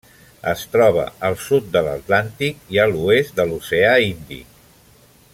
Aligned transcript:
Es 0.51 0.61
troba 0.75 1.03
al 1.29 1.35
sud 1.49 1.67
de 1.75 1.83
l'Atlàntic 1.87 2.65
i 2.77 2.81
a 2.85 2.89
l'oest 2.93 3.37
de 3.41 3.45
l'Oceà 3.51 3.93
Índic. 4.07 4.59